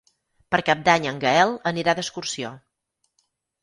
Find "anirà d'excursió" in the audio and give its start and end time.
1.75-2.57